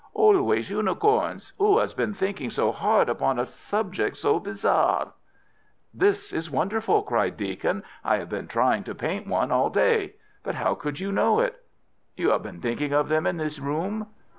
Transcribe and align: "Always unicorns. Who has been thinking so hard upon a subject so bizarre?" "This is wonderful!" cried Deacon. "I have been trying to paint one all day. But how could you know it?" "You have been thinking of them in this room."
"Always 0.15 0.71
unicorns. 0.71 1.53
Who 1.59 1.77
has 1.77 1.93
been 1.93 2.15
thinking 2.15 2.49
so 2.49 2.71
hard 2.71 3.07
upon 3.07 3.37
a 3.37 3.45
subject 3.45 4.17
so 4.17 4.39
bizarre?" 4.39 5.13
"This 5.93 6.33
is 6.33 6.49
wonderful!" 6.49 7.03
cried 7.03 7.37
Deacon. 7.37 7.83
"I 8.03 8.17
have 8.17 8.27
been 8.27 8.47
trying 8.47 8.83
to 8.85 8.95
paint 8.95 9.27
one 9.27 9.51
all 9.51 9.69
day. 9.69 10.15
But 10.43 10.55
how 10.55 10.73
could 10.73 10.99
you 10.99 11.11
know 11.11 11.39
it?" 11.39 11.63
"You 12.17 12.29
have 12.31 12.41
been 12.41 12.61
thinking 12.61 12.91
of 12.93 13.09
them 13.09 13.27
in 13.27 13.37
this 13.37 13.59
room." 13.59 14.07